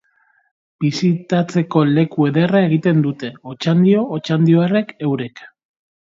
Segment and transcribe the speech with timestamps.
[0.83, 5.43] Bisitatzeko leku ederra egiten dute Otxandio otxandiarrek eurek.